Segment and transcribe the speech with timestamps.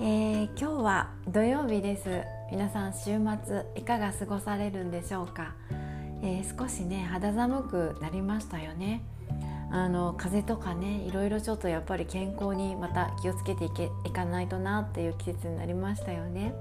[0.00, 2.22] えー、今日は土曜日です。
[2.50, 5.54] 皆さん週末いかが過ごされるんでしょうか、
[6.20, 9.02] えー、少しね肌寒くなりましたよね。
[9.70, 16.52] あの風邪とかねいろいろちょっとやっぱり健康にまた気をつけていけいかないとなっていう季節になりましたよね。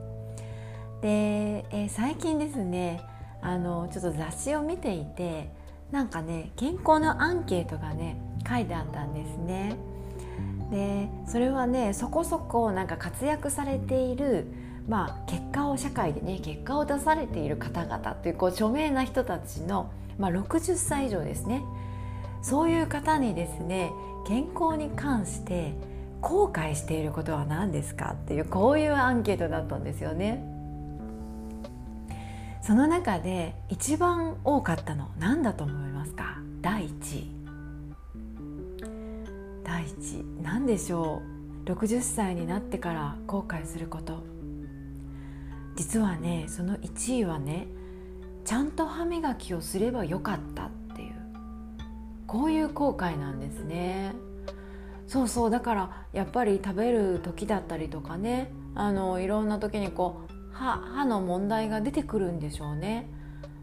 [1.01, 3.01] で、えー、最近ですね
[3.41, 5.51] あのちょっと雑誌を見ていて
[5.89, 8.15] なんかね健康のアンケートがね
[8.47, 9.75] 書いてあったんですね。
[10.71, 14.47] でそれはねそこそこなんか活躍されている、
[14.87, 21.63] まあ、結果を社会でね結果を出されている方々っていうこう著名な人たちの、まあ、60歳以上ですね。
[22.41, 23.91] そういう方にですね
[24.27, 25.73] 健康に関して
[26.21, 30.43] 後悔していることは何ですかっていうこういうアンケートだったんですよね。
[32.61, 36.37] その中で一番多かったの何だと思いますか？
[36.61, 37.42] 第1位
[39.63, 41.21] 第一何でしょ
[41.65, 44.23] う？60歳になってから後悔すること。
[45.75, 47.67] 実はねその1位はね
[48.45, 51.13] ちゃんと歯磨きをすればよかったっていう。
[52.27, 54.13] こういう後悔なんですね。
[55.07, 63.07] そうそうだからやっぱり食べる時だったりとかねあのいろんな時にこう歯歯の問題が出てくるんでしょうね。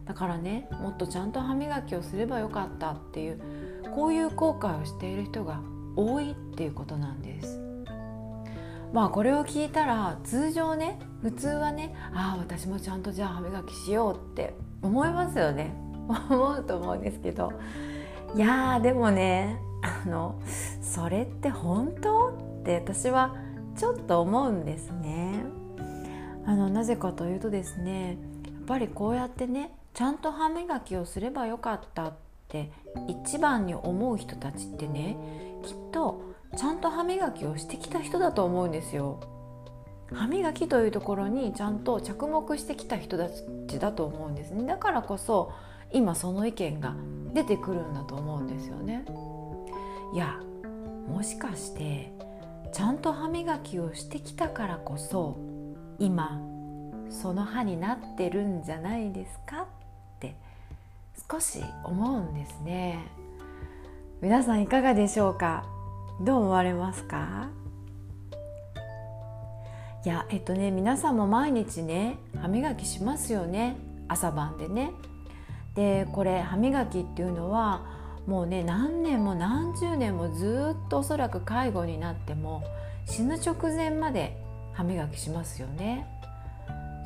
[0.05, 3.41] だからねもっとちゃんと歯磨きをすればよかったっていう
[3.93, 5.61] こういう後悔をしている人が
[5.95, 7.59] 多いっていうことなんです。
[8.93, 15.75] まあこれを聞いたら通常ね普通はねああ私もちゃんとじゃあ歯磨きしようって思いますよね。
[16.29, 17.53] 思うと思うんですけど。
[18.35, 19.59] いやでもね
[20.05, 20.35] あの
[20.81, 22.29] それって本当？
[22.61, 23.35] って私は
[23.75, 25.45] ちょっと思うんですね。
[26.45, 32.30] あのなぜかというとですねやっぱりこうやってねちゃんと歯磨きをすればよかったって
[33.07, 35.17] 一番に思う人たちってね
[35.63, 36.21] きっと
[36.57, 39.19] ちゃんと歯磨きをしてきた人だと思うんですよ。
[40.13, 44.51] 歯磨きというところにちゃんと着目してきた人たちだと思うんです。
[44.51, 45.53] ねだからこそ
[45.93, 46.93] 今その意見が
[47.33, 49.05] 出てくるんだと思うんですよね。
[50.13, 50.39] いや
[51.07, 52.11] もしかして
[52.73, 55.37] ちゃんと歯磨きをしてきたからこそ
[55.99, 56.41] 今
[57.09, 59.61] その歯になってるんじゃないですか？
[59.61, 59.65] っ
[61.29, 62.99] 少し思うんですね。
[64.21, 65.65] 皆さんいかがでしょうか？
[66.21, 67.49] どう思われますか？
[70.05, 73.77] いやえっとね皆さんも毎日ね歯磨きしますよね。
[74.07, 74.91] 朝晩でね。
[75.75, 77.85] でこれ歯磨きっていうのは
[78.27, 82.63] もうね何年も何十年もずっとおそらく介護になっても
[83.05, 84.37] 死ぬ直前まで
[84.73, 86.07] 歯磨きしますよね。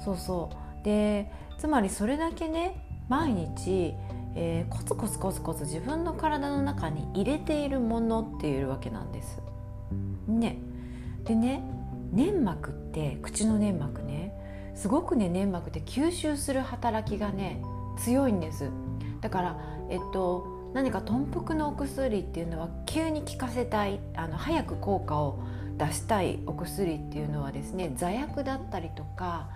[0.03, 0.49] そうそ
[0.81, 0.85] う。
[0.85, 2.75] でつまりそれだけね
[3.09, 3.93] 毎日
[4.35, 9.41] えー、コツコツコツコツ自分の体の中に入れているものっていうわけなんです。
[10.27, 10.57] ね、
[11.23, 11.63] でね
[12.11, 14.33] 粘膜って口の粘膜ね。
[14.75, 17.61] すごくね粘膜って吸収する働きがね
[17.97, 18.69] 強いんです。
[19.21, 25.39] だからえっと何か豚腹のお薬っていうのは急に効かせたいあの早く効果を
[25.77, 29.49] 出したいお薬っていうのはですね座薬だったりとか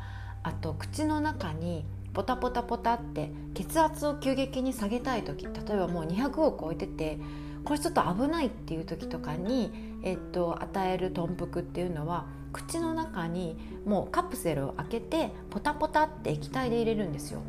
[0.43, 7.19] あと口の中にポタポタポタって血圧を急激に下げたい時例えばもう200を超えてて
[7.63, 9.71] これちょっと危ないっていう時とかに、
[10.03, 17.41] えっと、与える豚腹っていうのは口の中にもうカプセルを開けてポタポタって液体で入れるんですよ。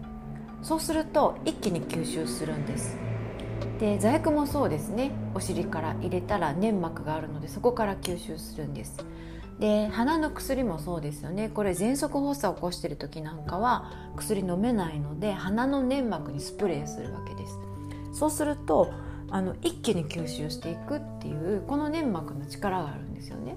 [0.62, 2.98] そうすると一気に吸収するんです。
[3.78, 5.12] で座薬もそうですね。
[5.34, 8.98] お尻から入れたら粘膜があるのでそこから吸収するんです。
[9.60, 11.50] で鼻の薬もそうですよね。
[11.50, 17.58] これ喘息発作を起こしてる時なんかは薬飲めないので鼻の粘膜にスプレーするわけです。
[18.12, 18.90] そうすると
[19.30, 23.56] あの一気に吸収していくっていうこの粘膜の力があるんですよね。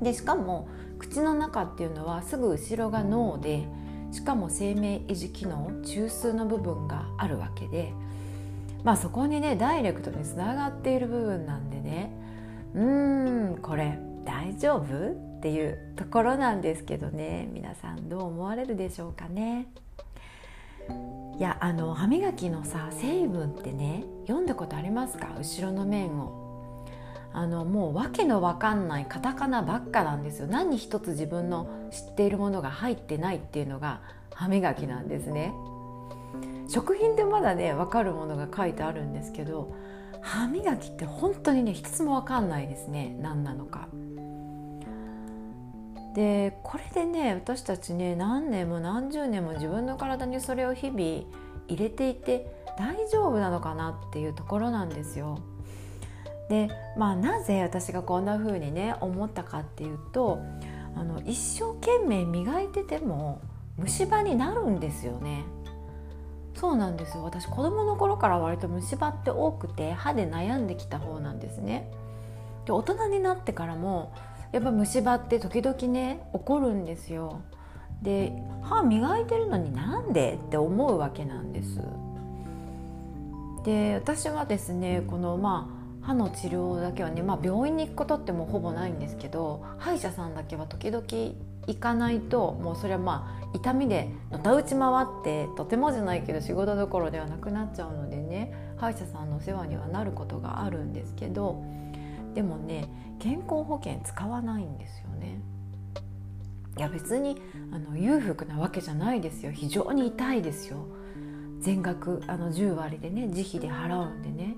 [0.00, 0.68] でしかも
[1.00, 3.66] 口の中っていうのはすぐ後ろが脳で
[4.12, 7.92] しかも生命維持機能中枢の部分があるわけで
[8.84, 12.12] まあそこにねダイレクトにつながっている部分なんでね
[14.58, 15.38] 丈夫？
[15.38, 17.48] っていうところなんですけどね。
[17.52, 19.68] 皆さんどう思われるでしょうかね。
[21.38, 25.28] いやあの歯磨きのさ成分ってね読んだことありますか？
[25.38, 26.46] 後ろの面を。
[27.32, 30.48] あのもう訳の分かんないカタカナばっかなんですよ。
[30.48, 34.00] 何一つ自分の知っているものが入ってないっていうのが
[34.34, 35.52] 歯磨きなんですね。
[36.68, 39.74] 食品でまだね分かるものが書いてあるんですけど
[40.20, 43.16] 歯磨きって本当にね一つも分かんないですね。
[43.20, 43.88] 何なのか。
[46.18, 51.00] でこれでね私たちね何年も何十年も自分の体にそれを日々
[51.68, 55.38] 入れていて大丈夫なのかなっていうところなんですよ。
[56.48, 60.40] でまあなぜ私がこんな風にね思ったかっていうと
[60.96, 63.40] あの一生懸命磨いてても
[63.76, 65.44] 虫歯になるんですよね。
[66.56, 71.88] そうなんですよ私子供の頃から割と虫歯って多くて歯で悩んできた方なんですね。
[72.64, 74.12] で大人になってからも
[74.52, 77.40] やっぱ虫歯って時々ね起こるんですよ。
[78.02, 81.80] で歯磨いてるのになんでって思うわけなんです。
[83.64, 85.68] で私はですねこのま
[86.02, 91.04] あ歯の治療だけはね、まあ、病院に行くことってもうほぼないんですけど歯医者さんだけは時々
[91.66, 101.62] 行かないともうそれはまあ痛みでのたうち回ってとてもじゃないけど仕事どころではなくなっちゃうのでね歯医者さんの世話にはなることがあるんですけど
[102.38, 102.88] でもね
[103.18, 105.40] 健康保険使わないんですよね。
[106.76, 107.42] いや別に
[107.72, 109.50] あの裕福なわけじゃないですよ。
[109.50, 110.86] 非常に痛いですよ。
[111.58, 114.54] 全額あの10割でね自費で払うんでね。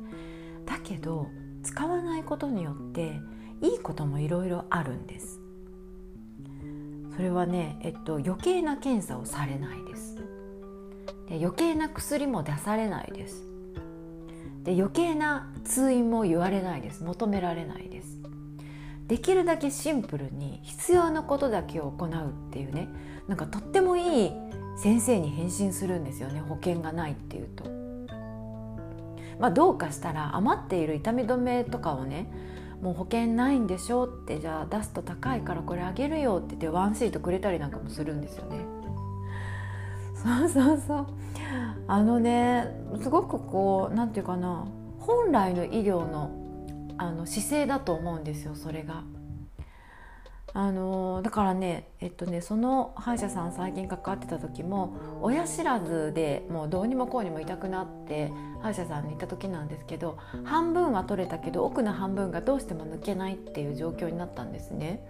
[0.67, 1.29] だけど
[1.63, 3.19] 使わないことによって
[3.63, 5.41] いいこともいろいろあるんです。
[7.17, 10.17] それはね、えっと、余計な検査をされないです。
[11.31, 13.50] で余計な薬も出されないです。
[14.65, 18.19] で余計な通院も言われないです求められないです
[19.07, 22.89] できるだけシンプルに必要なことだけを行うっていうね
[23.27, 24.33] なんかとってもいい
[24.77, 27.65] 先生に返信するんですよね保険がないっていうと。
[29.41, 32.31] まあ、どうかしたら余っている痛み止めとかをね
[32.83, 38.80] もう保険ないんでしょってじゃあ出すと高いからこれあげるよって言ってワンシートくれたりなんかもするんですよね。
[40.23, 41.07] そうそうそう
[41.89, 42.67] あのね
[43.03, 44.67] すごくこう何て言うかな
[44.99, 46.31] 本来の医療の
[46.99, 49.03] あの姿勢だと思うんですよそれが。
[50.53, 65.07] あのだからねえっとねその歯医者さん最近関わってた時も親知らずでもうどうにもこうにも痛くなって歯医者さんに行った時なんですけど半分は取れたけど奥の半分がどうしても抜けないっていう状況になったんですね。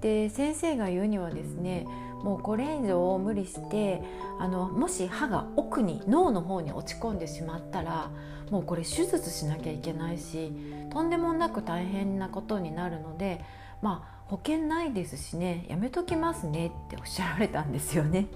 [0.00, 1.86] で先生が言うにはですね
[2.22, 4.02] もうこれ以上無理して
[4.38, 8.10] あのもし歯が奥に脳の方に落ち込んでしまったら
[8.50, 10.52] もうこれ手術しなきゃいけないし
[10.90, 13.44] とんでもなく大変なことになるので
[13.82, 18.26] まあ保険ないですしねやめときますねっておっしゃられたんですよね。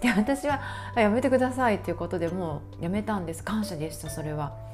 [0.00, 0.60] で私は
[0.94, 4.67] やめてくださいっていうことでもうやめたんです感謝でしたそれは。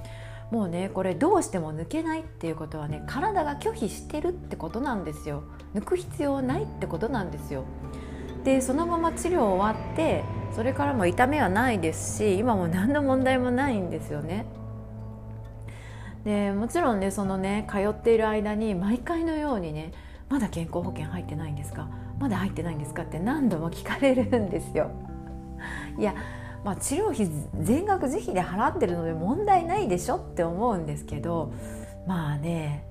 [0.54, 5.42] もうねこれどうしても抜けないっていうことはね体が拒否してるってことなんですよ。
[5.74, 7.64] 抜く必要ないってことなんですよ。
[8.44, 10.22] でそのまま治療終わって
[10.54, 14.46] それからも痛みはないですし今も何の問題もないんですよね。
[16.24, 19.90] でもちろんねそのね通っている間に毎回のようにね
[20.28, 21.88] まだ健康保険入ってないんですか？
[22.20, 23.02] まだ入ってないんですか？
[23.02, 24.92] って何度も聞かれるんですよ。
[25.98, 26.14] いや
[26.64, 27.28] まあ、治療費
[27.62, 31.52] 全額自費で払ってるので問題ないでしょって思うんですけど
[32.06, 32.86] まあね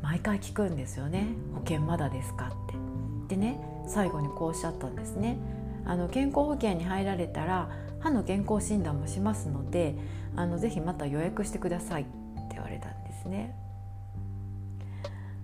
[0.00, 3.34] 毎回聞くんですよね保険まだですかって。
[3.34, 5.36] でね最後にこうおっしゃったんですね。
[5.84, 7.70] あの健康保険に入られたら
[8.00, 9.96] 歯の健康診断もしますので
[10.36, 12.10] あのぜひまた予約してくださいって
[12.52, 13.56] 言われたんですね。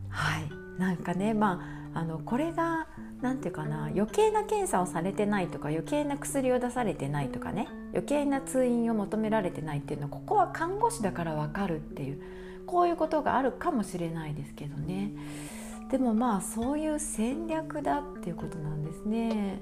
[0.09, 1.61] はいなんかねま
[1.95, 2.87] ああのこれが
[3.23, 12.21] 何て言うかな余計な検査をされてないとか余計な薬を出されてないとかね余計な通院を求められてないっていうのはここは看護師だから分かるっていう
[12.67, 15.13] こういうことがあるかもしれないですけどね
[15.91, 19.61] でもまあそういう戦略だっていうことなんですね。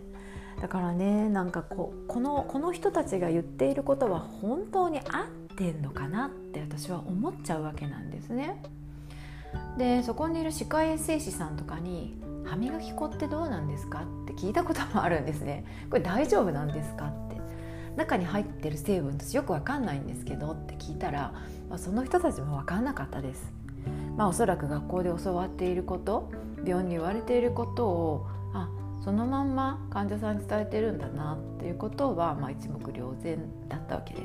[0.60, 8.62] だからねなんかここのこの人たちが言っていることは本当に合ってんのかなって私は思っちゃうわけなんですね。
[9.76, 15.64] でそこにいる歯科衛生士さんとかに「歯磨き粉ってどうなんですか?」って聞いたこともあるんですね。
[15.90, 17.06] これ大丈夫なんですか？
[17.06, 17.40] って
[17.96, 21.32] 中に入ってる成分私よく分かんないんですけどって聞いたら、
[21.68, 23.52] まあ、その人たちも分かんなかったです。
[24.16, 26.30] まあ、おそらく学校で教わっていること
[26.64, 28.68] 病院に言われていることをあ
[29.02, 34.24] そのまんま患者さんに伝えてるんだなっていうことは、まあ、一目瞭然だったわけです。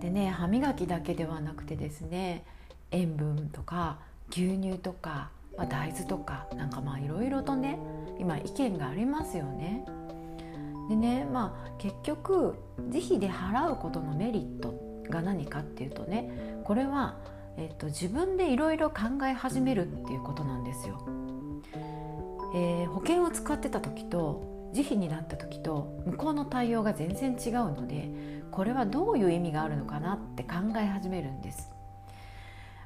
[0.00, 2.44] でね歯磨きだけではなくてですね
[2.92, 3.98] 塩分とか
[4.30, 7.78] 牛乳とか、まあ、大豆とかなんかまあいろいろとね
[8.18, 9.84] 今意見がありますよね。
[10.88, 12.54] でねまあ結局
[12.90, 14.72] 自費で払うことのメリット
[15.10, 17.18] が何かっていうとねこれは、
[17.56, 20.98] えっと、自分でいろいろ考え始めるっていうことなんですよ。
[22.54, 28.10] えー、保険を使ってた時と慈悲になった時と向こうの対応が全然違うので
[28.50, 31.77] これはどういう意味があるのかなって考え始めるんです。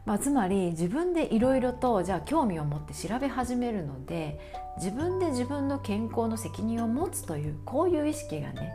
[0.05, 4.41] まあ、つまり自分でいろいろとじゃあ興味を持って調べ始めるので
[4.77, 8.73] 自分で自分の健康の責任を持つというこういう意識がね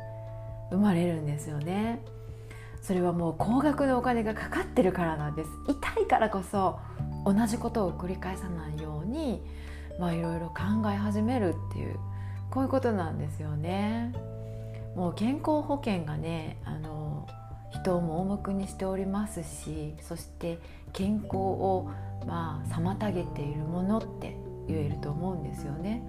[0.70, 2.02] 生まれるんですよね。
[2.82, 6.80] それはもう高額のお金がかかってるからなんです痛いからこそ
[7.26, 9.42] 同じことを繰り返さないように
[10.00, 12.00] まあいろいろ考え始めるっていう
[12.50, 14.14] こういうことなんですよね。
[14.96, 17.28] もう健康保険がねあの
[17.72, 20.60] 人を盲目にしておりますしそして
[20.94, 21.90] 健康を
[22.26, 26.04] まあ妨げているものって言えると思うんですよね。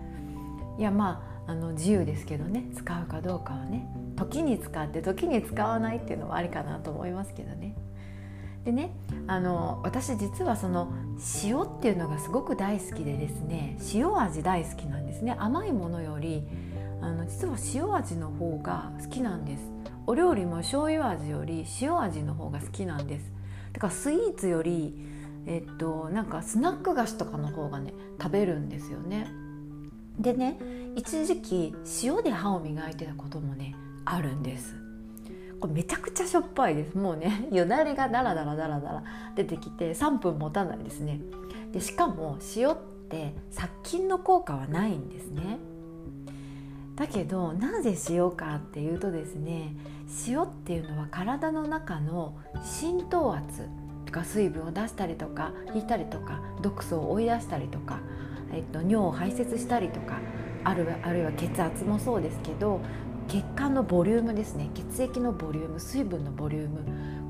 [0.79, 2.71] いやまああの自由ですけどね。
[2.75, 3.89] 使うかどうかはね。
[4.17, 7.75] 時に使って時に使わないっていうのはありかなと思いますけどね。
[8.65, 8.91] でね
[9.27, 10.93] あの私実はその
[11.45, 13.79] 塩っていうのがすごく大好きでですね。
[13.95, 15.37] 塩味大好きなんですね。
[15.39, 16.47] 甘いものより
[17.01, 19.63] あの実は塩味の方が好きなんです。
[20.07, 23.38] お料理も醤油味より塩味の方が好きなんです。
[23.79, 24.93] だかスイーツより
[25.47, 29.29] えっとなんかスナック菓子とかの方がね食べるんですよね。
[30.19, 30.59] でね
[30.97, 34.75] 一時期塩で歯を磨いてたこともねあるんです。
[35.61, 36.99] これめちゃくちゃしょっぱいです。
[36.99, 39.05] もうね よだれがダラダラダラダラ
[39.37, 41.21] 出てきて3分持たないですね。
[41.71, 42.77] でしかも塩っ
[43.09, 45.59] て殺菌の効果はないんですね。
[46.99, 49.73] だけどなぜ塩かっていうとですね
[50.27, 53.69] 塩っていうのは体の中の浸透圧
[54.05, 58.01] とか水分を出したりとか引いたりとか毒素を追い出したりとか、
[58.53, 60.19] えっと、尿を排泄したりとか
[60.65, 62.81] あるあるいは血圧もそうですけど
[63.29, 66.81] 血管のボリュームですね血液のボリューム水分のボリューム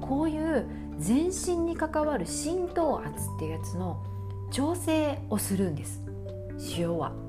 [0.00, 0.64] こういう
[0.98, 4.02] 全身に関わる浸透圧っていうやつの
[4.50, 6.02] 調整をするんです
[6.78, 7.27] 塩は。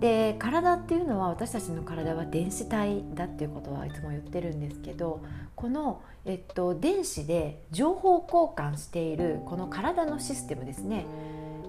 [0.00, 5.22] で体っていうのは私たちの体は電子体だっていうことはいつも言ってるんですけど
[5.56, 11.04] この、えっと、電子で情報交換しているこの体のシステムですね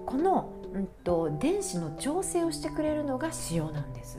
[0.06, 4.18] この、うんと電子の調整をしてくれるのが塩なんです。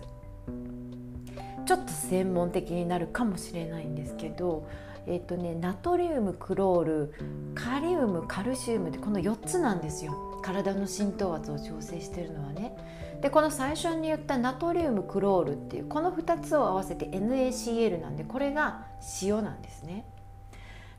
[1.65, 4.67] ちょっと専門的になるかもしれないんですけど、
[5.05, 7.13] えーとね、ナトリウムクロール
[7.55, 12.75] カリウムカルシウムってこの4つなんですよ体の浸透圧を調整してるのはね。
[13.21, 18.85] でこの最初に言ったナトリウムクロールっていうこの2つを合わせて NaCl なんでこれが
[19.21, 20.05] 塩なんですね。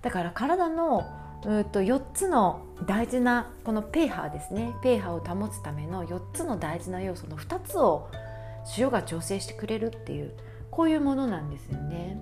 [0.02, 1.04] だから体の
[1.44, 8.08] うと4つの大事なこのペーハーですねペーハーを保つための4つの大事な要素の2つを
[8.78, 10.32] 塩が調整してくれるっていう
[10.70, 12.16] こういうものなんですよね。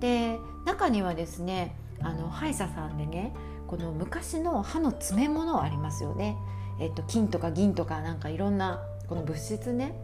[0.00, 3.32] で中にはですねあの歯医者さんでね
[3.66, 6.36] この昔の歯の詰め物ありますよね、
[6.82, 9.94] えっと、金とか銀とかなんかいろんなこの物質ね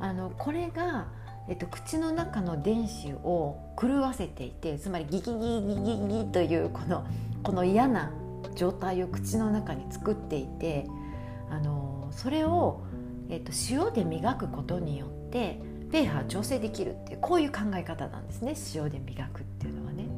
[0.00, 1.08] あのこれが、
[1.50, 7.06] えっと、口の中の電子を狂わせていてつまりギギギギギギというこの
[7.42, 8.10] この嫌な
[8.56, 10.86] 状態を口の中に作っていて
[11.50, 12.82] あのそれを、
[13.28, 15.60] えっと、塩で磨くことによって
[15.92, 20.08] ペーハー調整できるっていうこういう考え方なんですね塩で磨くっていうのはね。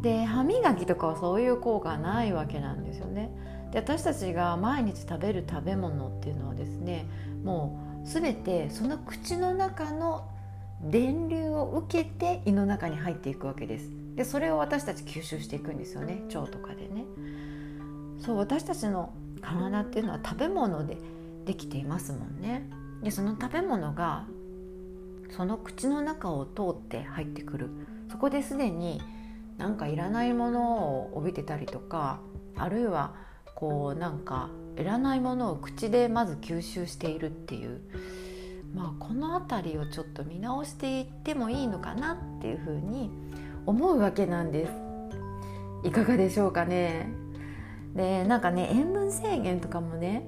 [0.00, 3.30] で歯磨きとかはそういう効果はないわけなんですよね。
[3.72, 7.06] で私たちが毎日食べる食べ物っていうのはですね
[7.44, 10.28] もう全てその口の中の
[10.82, 13.90] 電流を受けて胃の中に入っていくわけです。
[14.14, 17.04] でそれを私たち吸収していくんですよね腸とかでね。
[18.18, 20.98] そう私たちの体っていうのは食べ物で
[21.46, 22.68] できていますもんね。
[23.02, 24.26] でその食べ物が
[25.30, 27.70] その口の中を通って入ってくる
[28.10, 29.00] そこですでに
[29.58, 32.20] なんかいらないものを帯びてたりとか
[32.56, 33.14] あるいは
[33.54, 37.80] こうなんかいらないものを口でまず吸収しているっていう
[38.74, 43.10] まあこの辺りをちょっと見直していってもいいのかなっていうふうに
[43.66, 44.72] 思うわけなんです。
[45.82, 47.12] いかがでしょうかね。
[47.94, 50.24] でなんかね塩分制限とかもね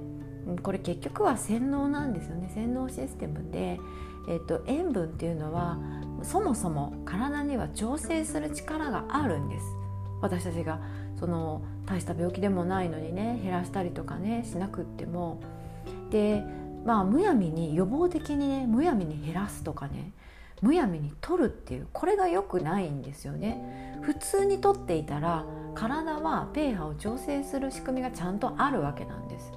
[0.62, 3.78] これ結局は洗脳なんですよね洗脳システムで、
[4.28, 5.78] えーと、塩分っていうのは
[6.22, 9.64] そもそも体には調整する力があるんです
[10.20, 10.80] 私たちが
[11.22, 15.40] その大した病気でもないのにね減らしたりとかねしなくっても。
[16.10, 16.42] で
[16.84, 20.10] まあむやみに予防的にねむやみに減らすとかね
[20.62, 24.00] むやみに取るっていうこれが良くないんですよね。
[24.02, 25.44] 普通に取っていたら
[25.76, 29.52] 体はペーハーを調整する仕組みがちゃんとあるわけなんです。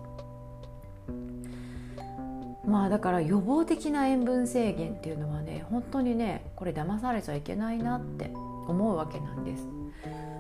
[2.64, 8.30] まあだから予防的な塩分制限っていうのはね本当にねこれ騙されちゃいけないなって
[8.68, 9.85] 思うわけなんです。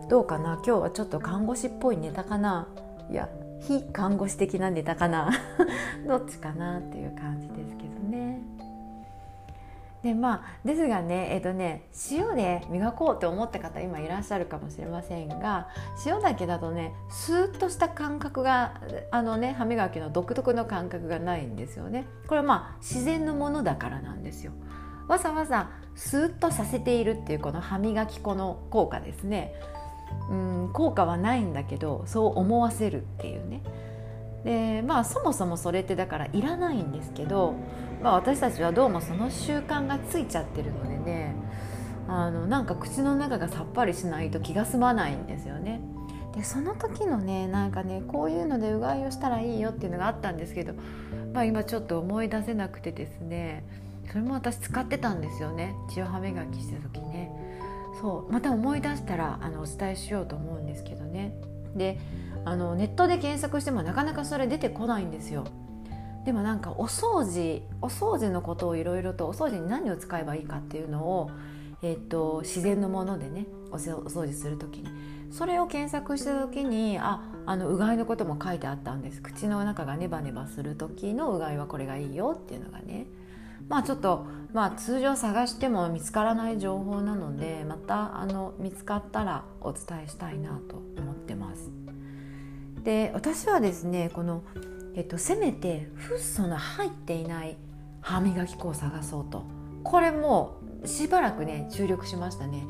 [0.09, 0.61] どうかな？
[0.65, 2.67] 今日はちょっと看護師っぽいネタかな？
[3.09, 3.29] いや
[3.61, 5.31] 非看護師的なネタかな？
[6.07, 8.39] どっちかなっていう感じですけどね。
[10.03, 15.67] でまあですがねえ、ー、とね塩で磨こうって思った方今いらっしゃるかもしれませんが
[16.05, 18.75] 塩だけだとねスーッとした感覚が
[19.09, 22.05] あのね歯磨きの独特の感覚がないんですよね。
[22.27, 24.51] これはまあ自然のものだからなんですよ。
[25.07, 29.55] わざわざスーッとさせているっていうこの歯磨き粉の効果ですね。
[30.29, 33.61] うん効果はないんだけどそう思わせるっていうね
[34.43, 37.55] でまあそもそもそれってだからいらないんですけど、
[38.01, 41.35] まあ、私たちはどうもその習慣がついちゃってるのでね
[42.07, 45.81] あのなんか口の中がさっぱりしないと気が済まないんですよね。
[46.35, 50.73] でその時のねなんかねこういうのでうがいをしたらいいよっていうのがあったんですけど、
[51.33, 53.65] まあ、今ちょっと思い出せなくてですね
[54.09, 57.31] それも私使ってたんですよね血を歯磨きした時ね。
[58.01, 61.35] そうまた思い出したらあのお伝えしようと思うんですけどね。
[61.75, 61.99] で
[62.45, 65.45] あのネットで検索してもなかなかそれ出てこないんですよ。
[66.25, 71.29] でもなんかお掃除お掃除のことをいろいろとお掃除に何を使えばいいかっていうのを、
[71.83, 74.89] えーと、自然のものでねお掃除する時に。
[75.31, 79.21] それを検索した時にああのうがいのことも書いてあったんです。
[79.21, 83.05] 口の中がネバネバする時のうがいはこれがいいよっていうのがね。
[83.67, 91.71] まあちょっと、まあ、通常探しても見つからない情報なのでまたあの見つかったらお伝えしたいなと思ってます。
[92.83, 94.43] で私はですねこの、
[94.95, 97.57] えっと、せめてフッ素の入っていない
[98.01, 99.43] 歯磨き粉を探そうと。
[99.83, 102.67] これもしばらくね注力しましたね。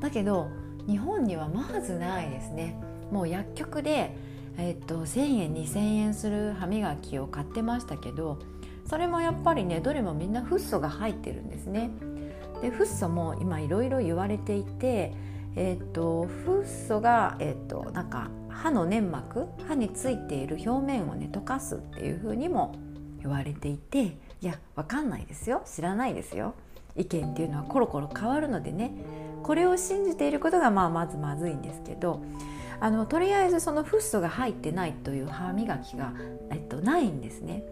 [0.00, 0.48] だけど
[0.86, 2.80] 日本にはまずないですね。
[3.10, 4.16] もう薬局で、
[4.56, 8.38] えっと、1,000円2,000円する歯磨きを買ってましたけど
[8.88, 11.90] それもやっぱりねどれもみんなフッ素が入ってるんですね。
[12.62, 15.12] でフッ素も今いろいろ言われていて、
[15.54, 22.74] えーと、フッ素が、えーと、なんか歯の粘膜歯についている表面をね溶かすっていうふうにも
[23.20, 26.54] 言われていていやわかんないですよ知らないですよ
[26.96, 28.92] 意見っていうのはコロコロ変わるのでね
[29.44, 32.20] これを信じていることがまあまずまずいんですけど
[32.80, 36.12] あのとりあえずそのフッ素が入ってないという歯磨きが、
[36.50, 37.64] えっと、ないんですね。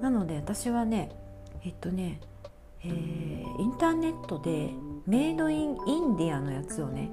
[0.00, 1.10] なので私はね
[1.64, 2.20] えっとね、
[2.84, 4.70] えー、インターネットで
[5.06, 7.10] メイドインインディアのやつをね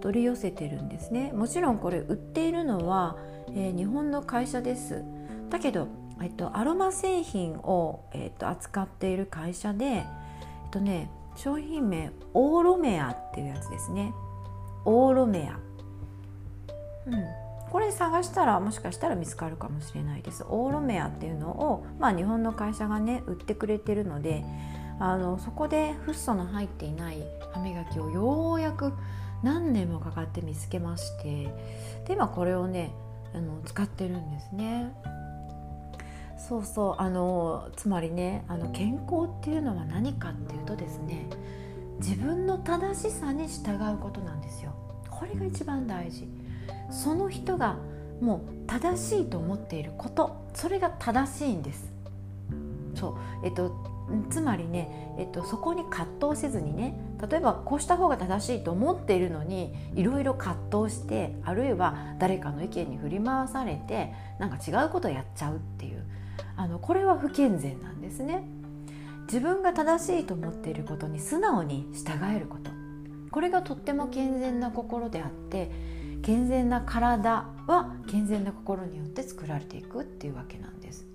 [0.00, 1.32] 取り寄せてるんですね。
[1.32, 3.16] もちろんこれ売っているのは、
[3.50, 5.02] えー、日本の会社です。
[5.50, 5.88] だけど、
[6.22, 10.04] えっと、アロマ製品を、えっと、扱っている会社で、えっ
[10.70, 14.12] とね、商品名オーロメアっていうやつですね。
[14.84, 15.58] オーロメア。
[17.06, 17.47] うん。
[17.70, 24.44] これ探したらもしかしたら見つかるかもしれないですオーロメアっていうのを、まあ、日本の会社がね売ってくれてるので
[25.00, 28.92] あのそこでフッ素の入っていない歯磨きをようやく
[29.42, 31.54] 何年もかかって見つけまして
[32.06, 32.92] で今これをね
[33.34, 34.92] あの使ってるんですね。
[36.38, 41.28] そうそうあのつまりねあの健康っていうのは何かっていうとですね
[41.98, 44.72] 自分の正しさに従うことなんですよ。
[45.10, 46.28] これが一番大事。
[46.90, 47.76] その人が
[48.20, 51.92] もう正しいと思っていることそれが正しいんです。
[52.94, 53.46] そう。
[53.46, 53.98] えっと
[54.30, 56.98] つまりね、えっと、そこに葛藤せずにね
[57.30, 66.04] 例えばこうした方が正しいと思っているのにいろいろ葛藤してあるいは誰かの意見に振り回されてなんか違うことをやっちゃうっていう
[66.56, 68.48] あのこれは不健全なんですね。
[69.26, 72.70] 自分が正しいと思っていることに素直に従えること。
[73.30, 75.70] これがとっても健全な心であって
[76.22, 81.06] 健全な体は健全な心によって作られていくっていうわけなんです。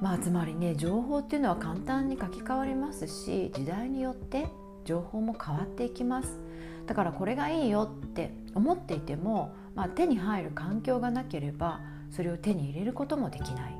[0.00, 4.48] まあつまりね情報っていうのは簡単に書き換わりますし時代によって
[4.84, 6.38] 情報も変わっていきます
[6.86, 13.74] だからこれがいいよって思っていても、まあ、手に入る環境がなければそれを手に入れることもできない、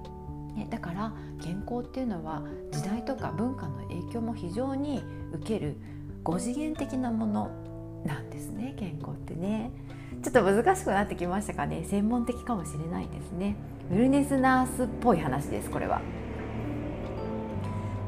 [0.56, 5.76] ね、だから健康っていうのは時代とか文化の影響も非常に受ける
[6.24, 7.50] 5次元的なもの
[8.04, 9.70] なんですね健康ってね。
[10.22, 11.84] ちょっと難しくなってきましたかね。
[11.84, 13.56] 専門的かもしれないですね。
[13.90, 16.00] ウェルネスナースっぽい話ですこれは。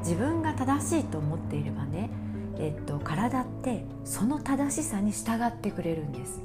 [0.01, 2.11] 自分が正しいと思っていればね
[2.59, 6.41] えっと、体ってその正しさに従ってくれるんです。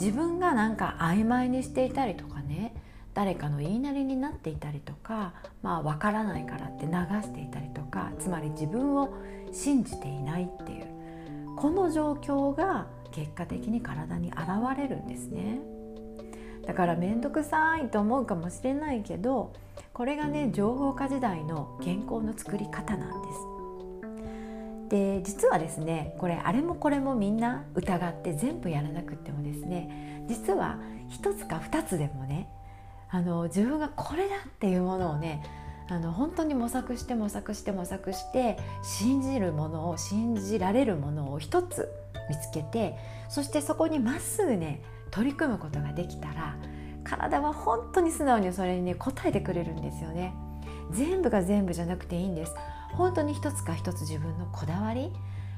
[0.00, 2.74] 自分がなんか曖昧にしていたりとかね
[3.14, 9.14] 誰かの言いなりになっていたりとかまあ分からないからって流していたりとかつまり自分を
[9.52, 10.93] 信じていないっていう。
[11.56, 14.38] この状況が結果的に体に現
[14.76, 15.60] れるんですね。
[16.66, 19.52] だから面倒くさいと思うかもしれないけど
[19.92, 23.54] これがね情報化時代の健康の作り方なんです。
[24.88, 32.48] で実はですねこれあれもこれもみんな疑って全部やらなくてもですね実は一つか二つでもね
[33.10, 35.42] あの自分がこれだっていうものをね
[35.88, 41.90] あの本当に模索して模索して模索して信じるものを信じられるものを一つ
[42.30, 42.96] 見つけて
[43.28, 46.56] そしてそこにまっすぐね取り組むことができたら
[47.04, 50.34] 体は本当に素直にそれにね応えてくれるんですよね。
[50.90, 52.54] 全部が全部じゃなくていいんです。
[52.92, 55.12] 本当に一つか一つ自分のこだわり。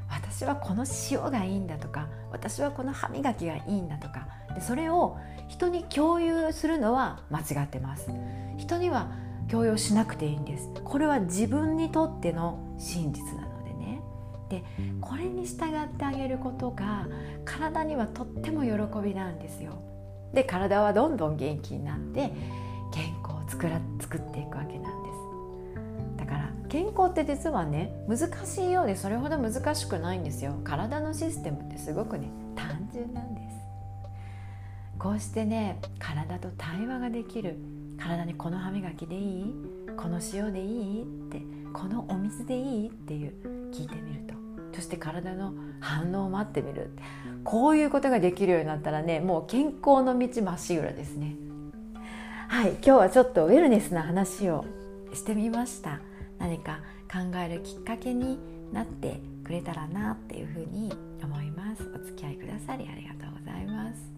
[0.09, 4.27] 私はこの塩がいいんだとか私はこの歯磨きがいいんだとか。
[4.55, 8.11] でそれを人に共有するのは間違ってます。
[8.57, 9.13] 人には
[9.51, 10.71] 共有しなくていいんです。
[10.85, 14.01] これは自分にとっての真実なのでね。
[14.49, 14.65] で
[15.01, 17.07] これに従ってあげることが
[17.45, 19.83] 体にはとっても喜びなんですよ。
[20.33, 22.33] で体はどんどん元気になって
[22.93, 26.19] 健康を作ら作っていくわけなんです。
[26.19, 30.57] だから健康って実はね難しいようでそれほど難しくないんですよ。
[30.65, 33.57] 体のシステムってすごくね単純なんです。
[34.99, 37.76] こうしてね体と対話ができる。
[37.99, 39.55] 体にこの歯磨きでいい？
[39.97, 41.03] この塩でいい？
[41.03, 41.43] って。
[41.73, 42.89] このお水でいい？
[42.89, 43.35] っていう
[43.73, 44.35] 聞いてみると。
[44.73, 46.91] そして体の反応を待ってみる
[47.45, 51.37] こういうことができるようになったらねもう健康の道まっしぐらですね。
[52.49, 54.67] はい今日はちょっとウェルネスな話を
[55.15, 56.01] してみました。
[56.39, 56.81] 何か
[57.11, 58.39] 考えるきっかけに
[58.73, 61.83] なってくれたらなっていうふうに思います。
[61.95, 64.13] お付き合いくださりありがとうございます。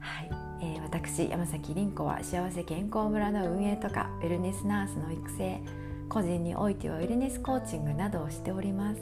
[0.00, 5.60] はい、えー、私山崎凛子は幸せ健康村の運営とかウェルネスナースの育成
[6.08, 9.00] 個人においてはウェルネスコーチングなどをしております。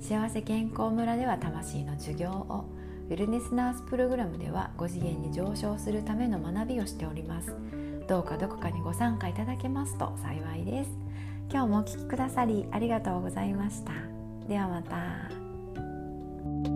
[0.00, 2.66] 幸せ健康村では魂の授業を
[3.08, 7.54] ウェルネスナースプログラムでは5次元に上昇するための学びをしております。
[8.08, 10.90] どうかどこかにご参加いただけますと幸いです。
[11.50, 13.92] 今日もお聴きくださりありがとうございました。
[14.48, 16.75] ではまた。